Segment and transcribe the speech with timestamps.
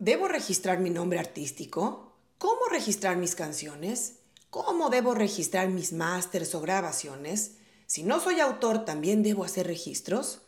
[0.00, 2.12] ¿Debo registrar mi nombre artístico?
[2.38, 4.18] ¿Cómo registrar mis canciones?
[4.48, 7.56] ¿Cómo debo registrar mis másters o grabaciones?
[7.86, 10.42] Si no soy autor, ¿también debo hacer registros?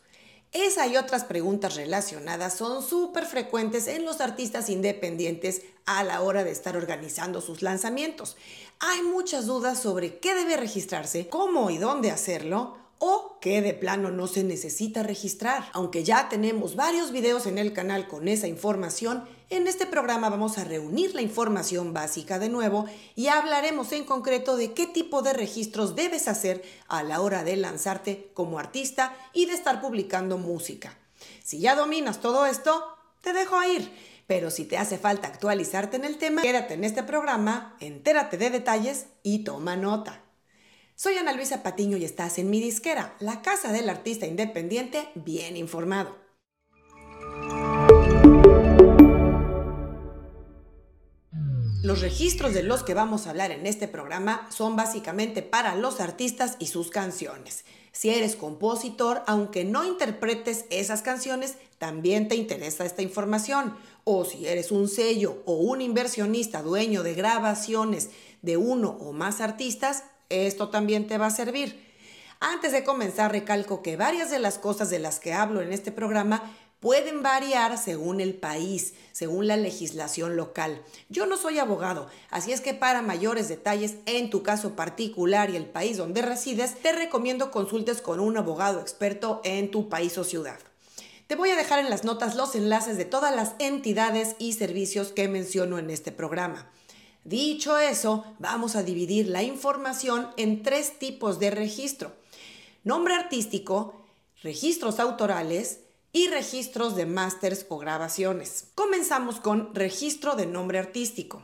[0.53, 6.45] Esa y otras preguntas relacionadas son súper frecuentes en los artistas independientes a la hora
[6.45, 8.37] de estar organizando sus lanzamientos.
[8.79, 14.11] Hay muchas dudas sobre qué debe registrarse, cómo y dónde hacerlo, o que de plano
[14.11, 15.65] no se necesita registrar.
[15.73, 20.59] Aunque ya tenemos varios videos en el canal con esa información, en este programa vamos
[20.59, 25.33] a reunir la información básica de nuevo y hablaremos en concreto de qué tipo de
[25.33, 30.95] registros debes hacer a la hora de lanzarte como artista y de estar publicando música.
[31.43, 32.85] Si ya dominas todo esto,
[33.21, 33.91] te dejo ir.
[34.27, 38.51] Pero si te hace falta actualizarte en el tema, quédate en este programa, entérate de
[38.51, 40.20] detalles y toma nota.
[41.03, 45.57] Soy Ana Luisa Patiño y estás en mi disquera, la casa del artista independiente bien
[45.57, 46.15] informado.
[51.81, 55.99] Los registros de los que vamos a hablar en este programa son básicamente para los
[55.99, 57.65] artistas y sus canciones.
[57.91, 63.75] Si eres compositor, aunque no interpretes esas canciones, también te interesa esta información.
[64.03, 68.11] O si eres un sello o un inversionista dueño de grabaciones
[68.43, 71.91] de uno o más artistas, esto también te va a servir.
[72.39, 75.91] Antes de comenzar, recalco que varias de las cosas de las que hablo en este
[75.91, 76.41] programa
[76.81, 80.81] pueden variar según el país, según la legislación local.
[81.09, 85.55] Yo no soy abogado, así es que para mayores detalles en tu caso particular y
[85.55, 90.23] el país donde resides, te recomiendo consultes con un abogado experto en tu país o
[90.23, 90.57] ciudad.
[91.27, 95.11] Te voy a dejar en las notas los enlaces de todas las entidades y servicios
[95.13, 96.69] que menciono en este programa.
[97.23, 102.13] Dicho eso, vamos a dividir la información en tres tipos de registro.
[102.83, 103.93] Nombre artístico,
[104.41, 105.81] registros autorales
[106.13, 108.65] y registros de másters o grabaciones.
[108.73, 111.43] Comenzamos con registro de nombre artístico.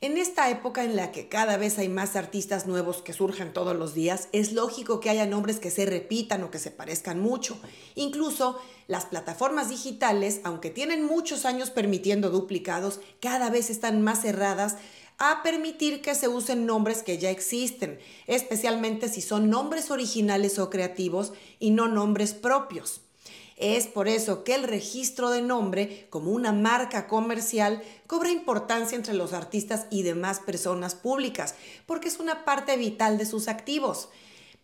[0.00, 3.76] En esta época en la que cada vez hay más artistas nuevos que surgen todos
[3.76, 7.56] los días, es lógico que haya nombres que se repitan o que se parezcan mucho.
[7.94, 8.58] Incluso
[8.88, 14.76] las plataformas digitales, aunque tienen muchos años permitiendo duplicados, cada vez están más cerradas
[15.30, 20.68] a permitir que se usen nombres que ya existen, especialmente si son nombres originales o
[20.68, 23.02] creativos y no nombres propios.
[23.56, 29.14] Es por eso que el registro de nombre como una marca comercial cobra importancia entre
[29.14, 31.54] los artistas y demás personas públicas,
[31.86, 34.08] porque es una parte vital de sus activos.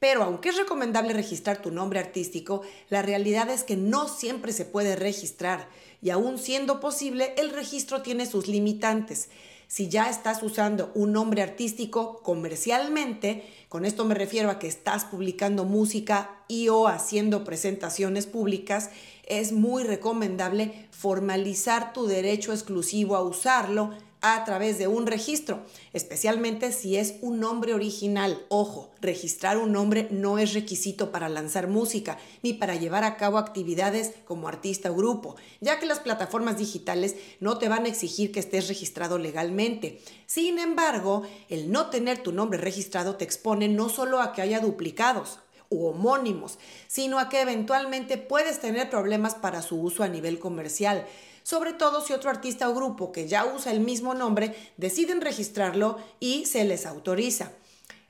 [0.01, 4.65] Pero aunque es recomendable registrar tu nombre artístico, la realidad es que no siempre se
[4.65, 5.69] puede registrar
[6.03, 9.29] y aún siendo posible, el registro tiene sus limitantes
[9.69, 15.05] si ya estás usando un nombre artístico comercialmente, con esto me refiero a que estás
[15.05, 18.91] publicando música y o haciendo presentaciones públicas,
[19.27, 23.91] es muy recomendable formalizar tu derecho exclusivo a usarlo
[24.21, 28.45] a través de un registro, especialmente si es un nombre original.
[28.49, 33.39] Ojo, registrar un nombre no es requisito para lanzar música ni para llevar a cabo
[33.39, 38.33] actividades como artista o grupo, ya que las plataformas digitales no te van a exigir
[38.33, 40.01] que estés registrado legalmente.
[40.27, 44.61] Sin embargo, el no tener tu nombre registrado te expone no solo a que haya
[44.61, 45.39] duplicados,
[45.71, 51.06] u homónimos, sino a que eventualmente puedes tener problemas para su uso a nivel comercial
[51.49, 55.97] sobre todo si otro artista o grupo que ya usa el mismo nombre deciden registrarlo
[56.21, 57.53] y se les autoriza.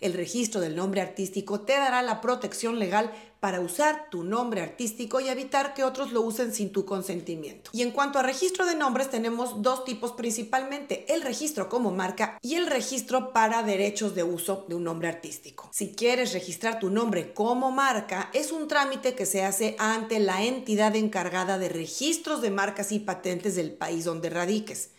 [0.01, 3.11] El registro del nombre artístico te dará la protección legal
[3.41, 7.71] para usar tu nombre artístico y evitar que otros lo usen sin tu consentimiento.
[7.73, 12.39] Y en cuanto a registro de nombres, tenemos dos tipos principalmente, el registro como marca
[12.43, 15.69] y el registro para derechos de uso de un nombre artístico.
[15.73, 20.45] Si quieres registrar tu nombre como marca, es un trámite que se hace ante la
[20.45, 24.91] entidad encargada de registros de marcas y patentes del país donde radiques.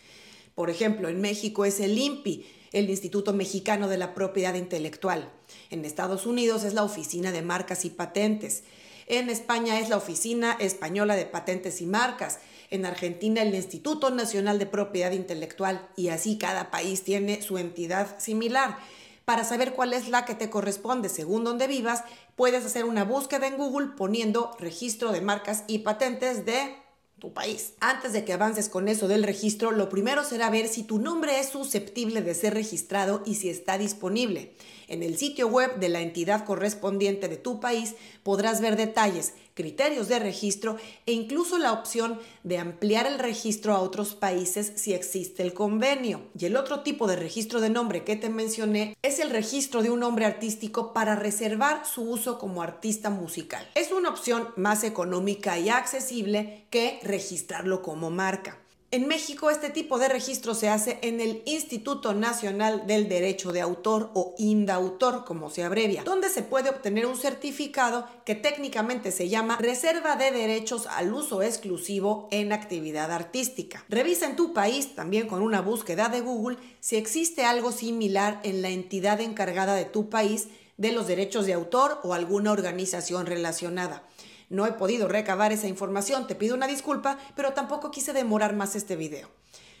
[0.54, 5.30] Por ejemplo, en México es el INPI, el Instituto Mexicano de la Propiedad Intelectual.
[5.70, 8.62] En Estados Unidos es la Oficina de Marcas y Patentes.
[9.06, 12.38] En España es la Oficina Española de Patentes y Marcas.
[12.70, 15.88] En Argentina el Instituto Nacional de Propiedad Intelectual.
[15.96, 18.78] Y así cada país tiene su entidad similar.
[19.24, 22.04] Para saber cuál es la que te corresponde según donde vivas,
[22.36, 26.76] puedes hacer una búsqueda en Google poniendo registro de marcas y patentes de
[27.20, 27.74] tu país.
[27.78, 31.38] Antes de que avances con eso del registro, lo primero será ver si tu nombre
[31.38, 34.52] es susceptible de ser registrado y si está disponible.
[34.90, 37.94] En el sitio web de la entidad correspondiente de tu país
[38.24, 43.78] podrás ver detalles, criterios de registro e incluso la opción de ampliar el registro a
[43.78, 46.22] otros países si existe el convenio.
[46.36, 49.90] Y el otro tipo de registro de nombre que te mencioné es el registro de
[49.90, 53.64] un nombre artístico para reservar su uso como artista musical.
[53.76, 58.58] Es una opción más económica y accesible que registrarlo como marca.
[58.92, 63.60] En México este tipo de registro se hace en el Instituto Nacional del Derecho de
[63.60, 69.28] Autor o INDAUTOR, como se abrevia, donde se puede obtener un certificado que técnicamente se
[69.28, 73.84] llama Reserva de Derechos al Uso Exclusivo en Actividad Artística.
[73.88, 78.60] Revisa en tu país, también con una búsqueda de Google, si existe algo similar en
[78.60, 80.48] la entidad encargada de tu país
[80.78, 84.02] de los derechos de autor o alguna organización relacionada.
[84.50, 88.74] No he podido recabar esa información, te pido una disculpa, pero tampoco quise demorar más
[88.74, 89.28] este video.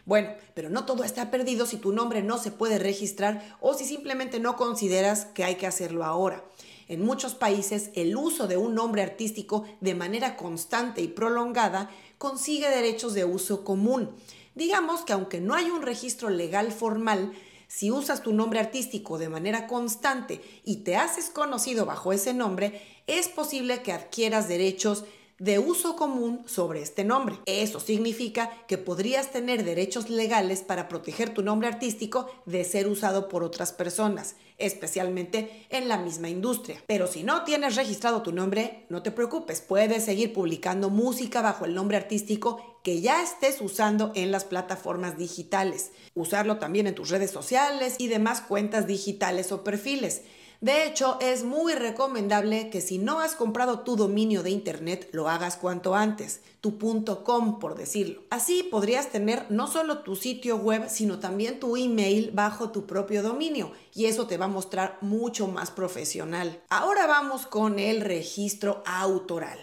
[0.06, 3.84] Bueno, pero no todo está perdido si tu nombre no se puede registrar o si
[3.84, 6.44] simplemente no consideras que hay que hacerlo ahora.
[6.86, 12.70] En muchos países, el uso de un nombre artístico de manera constante y prolongada consigue
[12.70, 14.10] derechos de uso común.
[14.54, 17.32] Digamos que aunque no hay un registro legal formal,
[17.70, 22.82] si usas tu nombre artístico de manera constante y te haces conocido bajo ese nombre,
[23.06, 25.04] es posible que adquieras derechos
[25.40, 27.36] de uso común sobre este nombre.
[27.46, 33.28] Eso significa que podrías tener derechos legales para proteger tu nombre artístico de ser usado
[33.28, 36.82] por otras personas, especialmente en la misma industria.
[36.86, 41.64] Pero si no tienes registrado tu nombre, no te preocupes, puedes seguir publicando música bajo
[41.64, 45.90] el nombre artístico que ya estés usando en las plataformas digitales.
[46.14, 50.22] Usarlo también en tus redes sociales y demás cuentas digitales o perfiles.
[50.60, 55.30] De hecho, es muy recomendable que si no has comprado tu dominio de internet, lo
[55.30, 56.78] hagas cuanto antes, tu
[57.24, 58.24] .com por decirlo.
[58.28, 63.22] Así podrías tener no solo tu sitio web, sino también tu email bajo tu propio
[63.22, 66.60] dominio y eso te va a mostrar mucho más profesional.
[66.68, 69.58] Ahora vamos con el registro autoral.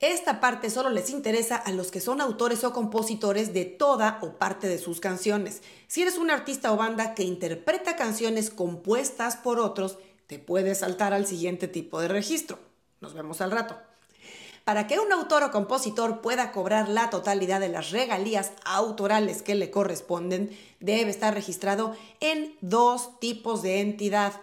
[0.00, 4.38] Esta parte solo les interesa a los que son autores o compositores de toda o
[4.38, 5.60] parte de sus canciones.
[5.88, 9.98] Si eres un artista o banda que interpreta canciones compuestas por otros,
[10.30, 12.56] te puedes saltar al siguiente tipo de registro.
[13.00, 13.76] Nos vemos al rato.
[14.64, 19.56] Para que un autor o compositor pueda cobrar la totalidad de las regalías autorales que
[19.56, 24.34] le corresponden, debe estar registrado en dos tipos de entidad.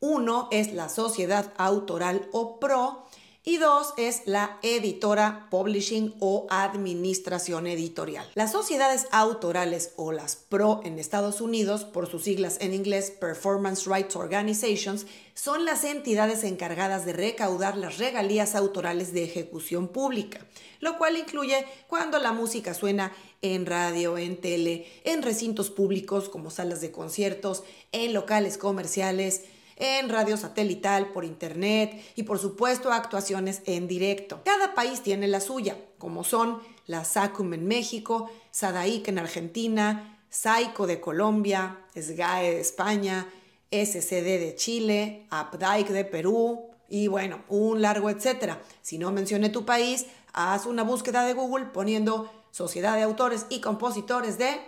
[0.00, 3.04] Uno es la sociedad autoral o PRO
[3.48, 8.30] y dos es la editora, publishing o administración editorial.
[8.34, 13.86] Las sociedades autorales o las PRO en Estados Unidos, por sus siglas en inglés Performance
[13.86, 20.44] Rights Organizations, son las entidades encargadas de recaudar las regalías autorales de ejecución pública,
[20.80, 26.50] lo cual incluye cuando la música suena en radio, en tele, en recintos públicos como
[26.50, 29.44] salas de conciertos, en locales comerciales,
[29.78, 34.42] en radio satelital, por internet y por supuesto actuaciones en directo.
[34.44, 40.86] Cada país tiene la suya, como son la SACUM en México, SADAIC en Argentina, SAICO
[40.86, 43.28] de Colombia, SGAE de España,
[43.70, 48.62] SCD de Chile, APDAIC de Perú y bueno, un largo etcétera.
[48.82, 53.60] Si no mencioné tu país, haz una búsqueda de Google poniendo Sociedad de Autores y
[53.60, 54.58] Compositores de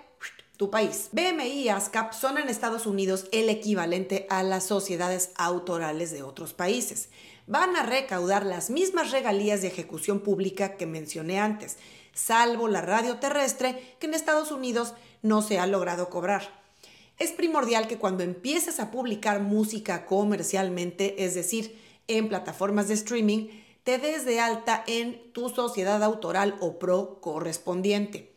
[0.60, 1.08] tu país.
[1.12, 6.52] BMI y ASCAP son en Estados Unidos el equivalente a las sociedades autorales de otros
[6.52, 7.08] países.
[7.46, 11.78] Van a recaudar las mismas regalías de ejecución pública que mencioné antes,
[12.12, 14.92] salvo la radio terrestre que en Estados Unidos
[15.22, 16.62] no se ha logrado cobrar.
[17.18, 23.48] Es primordial que cuando empieces a publicar música comercialmente, es decir, en plataformas de streaming,
[23.82, 28.30] te des de alta en tu sociedad autoral o pro correspondiente.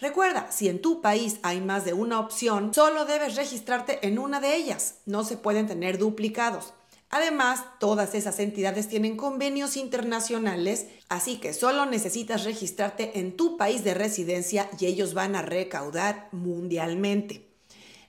[0.00, 4.40] Recuerda, si en tu país hay más de una opción, solo debes registrarte en una
[4.40, 4.94] de ellas.
[5.04, 6.72] No se pueden tener duplicados.
[7.10, 13.84] Además, todas esas entidades tienen convenios internacionales, así que solo necesitas registrarte en tu país
[13.84, 17.50] de residencia y ellos van a recaudar mundialmente.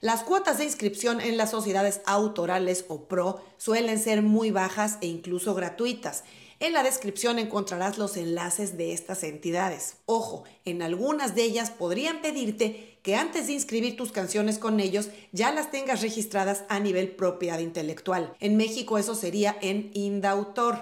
[0.00, 5.08] Las cuotas de inscripción en las sociedades autorales o PRO suelen ser muy bajas e
[5.08, 6.24] incluso gratuitas
[6.62, 9.96] en la descripción encontrarás los enlaces de estas entidades.
[10.06, 15.08] Ojo, en algunas de ellas podrían pedirte que antes de inscribir tus canciones con ellos
[15.32, 18.32] ya las tengas registradas a nivel propiedad intelectual.
[18.38, 20.78] En México eso sería en Indautor.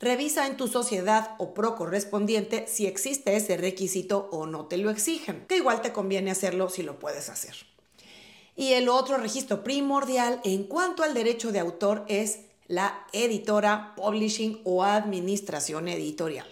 [0.00, 4.90] Revisa en tu sociedad o pro correspondiente si existe ese requisito o no te lo
[4.90, 7.54] exigen, que igual te conviene hacerlo si lo puedes hacer.
[8.56, 14.60] Y el otro registro primordial en cuanto al derecho de autor es la editora, publishing
[14.62, 16.46] o administración editorial.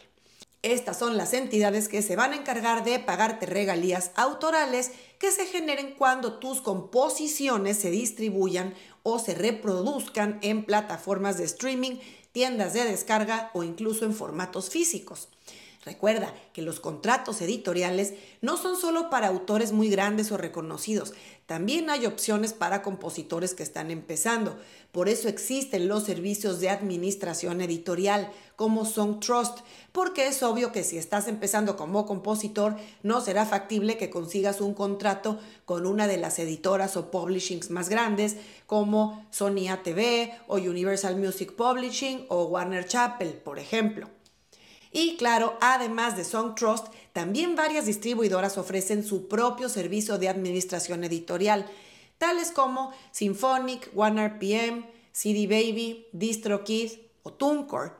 [0.63, 5.47] Estas son las entidades que se van a encargar de pagarte regalías autorales que se
[5.47, 11.99] generen cuando tus composiciones se distribuyan o se reproduzcan en plataformas de streaming,
[12.33, 15.29] tiendas de descarga o incluso en formatos físicos.
[15.85, 21.15] Recuerda que los contratos editoriales no son solo para autores muy grandes o reconocidos,
[21.47, 24.59] también hay opciones para compositores que están empezando.
[24.93, 29.61] Por eso existen los servicios de administración editorial como Song Trust,
[29.93, 34.75] porque es obvio que si estás empezando como compositor no será factible que consigas un
[34.75, 41.17] contrato con una de las editoras o publishings más grandes como Sony ATV o Universal
[41.17, 44.18] Music Publishing o Warner Chappell, por ejemplo.
[44.93, 51.05] Y claro, además de Song Trust, también varias distribuidoras ofrecen su propio servicio de administración
[51.05, 51.67] editorial,
[52.17, 56.93] tales como Symphonic, Warner PM, CD Baby, DistroKid
[57.23, 57.93] o TuneCore.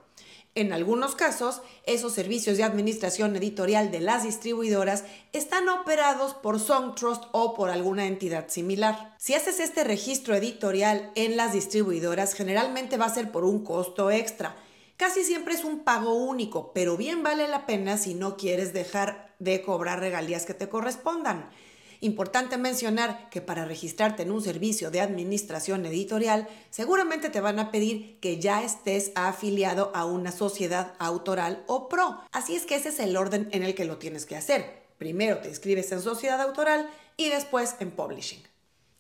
[0.55, 7.25] En algunos casos, esos servicios de administración editorial de las distribuidoras están operados por Songtrust
[7.31, 9.15] o por alguna entidad similar.
[9.19, 14.11] Si haces este registro editorial en las distribuidoras, generalmente va a ser por un costo
[14.11, 14.57] extra
[14.99, 19.33] Casi siempre es un pago único, pero bien vale la pena si no quieres dejar
[19.39, 21.51] de cobrar regalías que te correspondan.
[22.01, 27.71] Importante mencionar que para registrarte en un servicio de administración editorial, seguramente te van a
[27.71, 32.21] pedir que ya estés afiliado a una sociedad autoral o pro.
[32.33, 34.83] Así es que ese es el orden en el que lo tienes que hacer.
[34.99, 38.48] Primero te inscribes en sociedad autoral y después en publishing.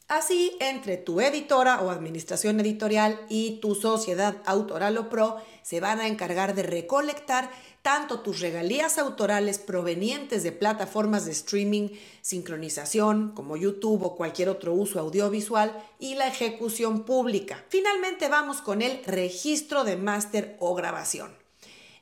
[0.08, 6.00] Así, entre tu editora o administración editorial y tu sociedad autoral o pro, se van
[6.00, 7.50] a encargar de recolectar
[7.82, 11.90] tanto tus regalías autorales provenientes de plataformas de streaming,
[12.22, 17.62] sincronización como YouTube o cualquier otro uso audiovisual y la ejecución pública.
[17.68, 21.47] Finalmente vamos con el registro de máster o grabación.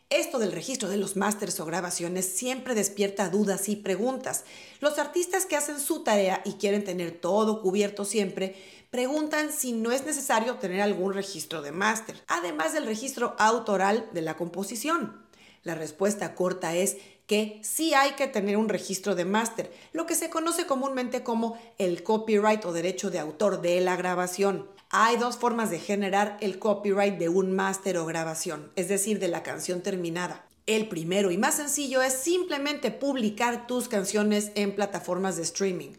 [0.09, 4.45] Esto del registro de los másters o grabaciones siempre despierta dudas y preguntas.
[4.79, 8.55] Los artistas que hacen su tarea y quieren tener todo cubierto siempre,
[8.91, 14.23] preguntan si no es necesario tener algún registro de máster, además del registro autoral de
[14.23, 15.27] la composición.
[15.65, 20.15] La respuesta corta es que sí hay que tener un registro de máster, lo que
[20.15, 24.69] se conoce comúnmente como el copyright o derecho de autor de la grabación.
[24.99, 29.29] Hay dos formas de generar el copyright de un máster o grabación, es decir, de
[29.29, 30.47] la canción terminada.
[30.65, 35.91] El primero y más sencillo es simplemente publicar tus canciones en plataformas de streaming.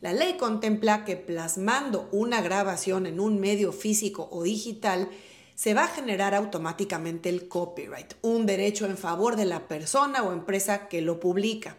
[0.00, 5.10] La ley contempla que plasmando una grabación en un medio físico o digital,
[5.54, 10.32] se va a generar automáticamente el copyright, un derecho en favor de la persona o
[10.32, 11.76] empresa que lo publica.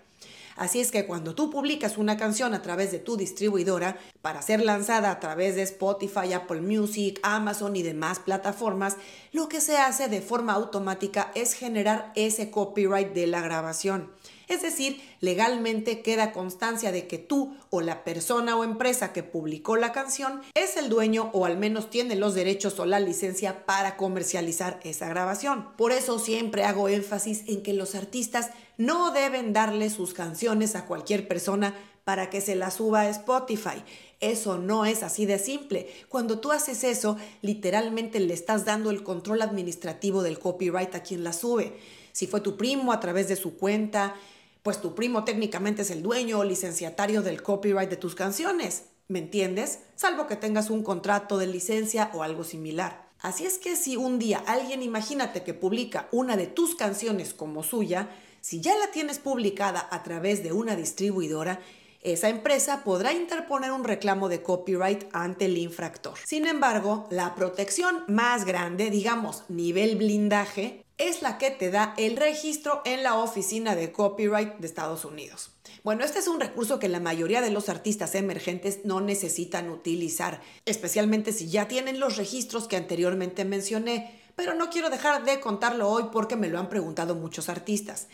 [0.59, 4.61] Así es que cuando tú publicas una canción a través de tu distribuidora para ser
[4.61, 8.97] lanzada a través de Spotify, Apple Music, Amazon y demás plataformas,
[9.31, 14.11] lo que se hace de forma automática es generar ese copyright de la grabación.
[14.49, 19.75] Es decir, legalmente queda constancia de que tú o la persona o empresa que publicó
[19.75, 23.95] la canción es el dueño o al menos tiene los derechos o la licencia para
[23.95, 25.67] comercializar esa grabación.
[25.77, 30.87] Por eso siempre hago énfasis en que los artistas no deben darle sus canciones a
[30.87, 33.83] cualquier persona para que se las suba a Spotify.
[34.19, 35.87] Eso no es así de simple.
[36.09, 41.23] Cuando tú haces eso, literalmente le estás dando el control administrativo del copyright a quien
[41.23, 41.77] la sube.
[42.13, 44.15] Si fue tu primo a través de su cuenta,
[44.63, 48.85] pues tu primo técnicamente es el dueño o licenciatario del copyright de tus canciones.
[49.07, 49.79] ¿Me entiendes?
[49.95, 53.09] Salvo que tengas un contrato de licencia o algo similar.
[53.19, 57.63] Así es que si un día alguien imagínate que publica una de tus canciones como
[57.63, 58.09] suya,
[58.41, 61.59] si ya la tienes publicada a través de una distribuidora,
[62.01, 66.17] esa empresa podrá interponer un reclamo de copyright ante el infractor.
[66.25, 72.17] Sin embargo, la protección más grande, digamos nivel blindaje, es la que te da el
[72.17, 75.51] registro en la Oficina de Copyright de Estados Unidos.
[75.81, 80.41] Bueno, este es un recurso que la mayoría de los artistas emergentes no necesitan utilizar,
[80.65, 85.89] especialmente si ya tienen los registros que anteriormente mencioné, pero no quiero dejar de contarlo
[85.89, 88.07] hoy porque me lo han preguntado muchos artistas.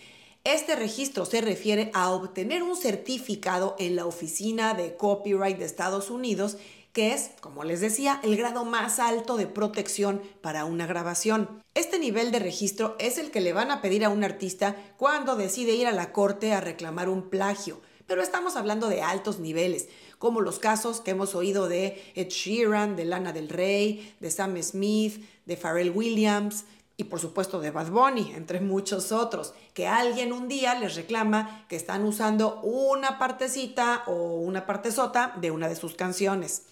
[0.44, 6.12] Este registro se refiere a obtener un certificado en la Oficina de Copyright de Estados
[6.12, 6.58] Unidos
[6.96, 11.62] que es, como les decía, el grado más alto de protección para una grabación.
[11.74, 15.36] Este nivel de registro es el que le van a pedir a un artista cuando
[15.36, 17.82] decide ir a la corte a reclamar un plagio.
[18.08, 22.96] Pero estamos hablando de altos niveles, como los casos que hemos oído de Ed Sheeran,
[22.96, 26.64] de Lana del Rey, de Sam Smith, de Pharrell Williams
[26.96, 31.66] y por supuesto de Bad Bunny, entre muchos otros, que alguien un día les reclama
[31.68, 36.68] que están usando una partecita o una partezota de una de sus canciones.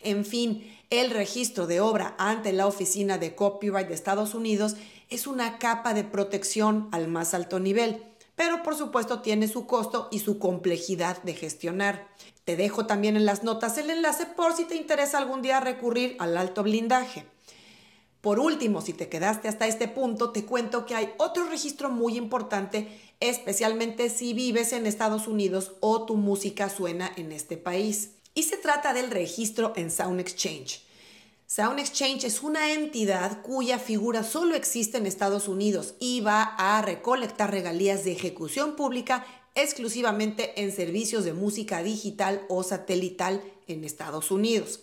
[0.00, 4.76] En fin, el registro de obra ante la Oficina de Copyright de Estados Unidos
[5.08, 8.02] es una capa de protección al más alto nivel,
[8.34, 12.08] pero por supuesto tiene su costo y su complejidad de gestionar.
[12.44, 16.16] Te dejo también en las notas el enlace por si te interesa algún día recurrir
[16.20, 17.24] al alto blindaje.
[18.20, 22.16] Por último, si te quedaste hasta este punto, te cuento que hay otro registro muy
[22.16, 22.88] importante,
[23.20, 28.10] especialmente si vives en Estados Unidos o tu música suena en este país.
[28.36, 30.82] Y se trata del registro en Sound Exchange.
[31.46, 36.82] Sound Exchange es una entidad cuya figura solo existe en Estados Unidos y va a
[36.82, 44.30] recolectar regalías de ejecución pública exclusivamente en servicios de música digital o satelital en Estados
[44.30, 44.80] Unidos.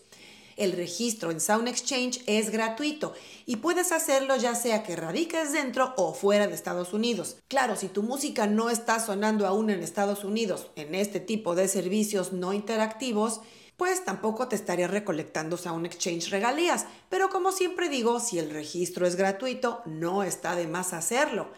[0.56, 3.14] El registro en Sound Exchange es gratuito
[3.46, 7.38] y puedes hacerlo ya sea que radiques dentro o fuera de Estados Unidos.
[7.48, 11.68] Claro, si tu música no está sonando aún en Estados Unidos en este tipo de
[11.68, 13.42] servicios no interactivos,
[13.78, 16.86] pues tampoco te estaría recolectando Sound Exchange regalías.
[17.10, 21.50] Pero como siempre digo, si el registro es gratuito, no está de más hacerlo.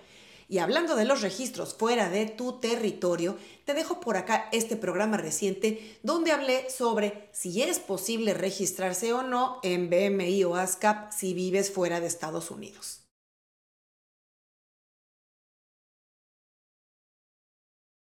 [0.48, 5.18] Y hablando de los registros fuera de tu territorio, te dejo por acá este programa
[5.18, 11.34] reciente donde hablé sobre si es posible registrarse o no en BMI o ASCAP si
[11.34, 13.05] vives fuera de Estados Unidos.